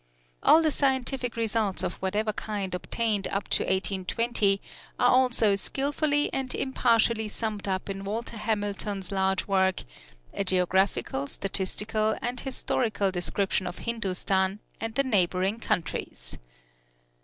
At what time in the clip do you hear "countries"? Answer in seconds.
15.59-16.39